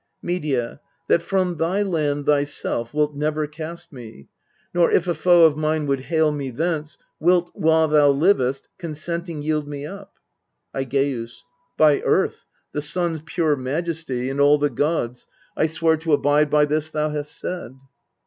Medea. 0.23 0.81
That 1.09 1.21
from 1.21 1.57
thy 1.57 1.83
land 1.83 2.25
thyself 2.25 2.91
wilt 2.91 3.13
never 3.15 3.45
cast 3.45 3.93
me, 3.93 4.29
Nor, 4.73 4.89
if 4.89 5.05
a 5.07 5.13
foe 5.13 5.45
of 5.45 5.55
mine 5.55 5.85
would 5.85 5.99
hale 5.99 6.31
me 6.31 6.49
thence, 6.49 6.97
Wilt, 7.19 7.51
while 7.53 7.87
thou 7.87 8.09
liv'st, 8.11 8.67
consenting 8.79 9.43
yield 9.43 9.67
me 9.67 9.85
up. 9.85 10.15
Aigeus. 10.73 11.43
By 11.77 12.01
Earth, 12.01 12.45
the 12.71 12.81
Sun's 12.81 13.21
pure 13.27 13.55
majesty, 13.55 14.27
and 14.31 14.41
all 14.41 14.57
The 14.57 14.71
Gods, 14.71 15.27
I 15.55 15.67
swear 15.67 15.97
to 15.97 16.13
abide 16.13 16.49
by 16.49 16.65
this 16.65 16.89
thou 16.89 17.11
hast 17.11 17.39
said. 17.39 17.75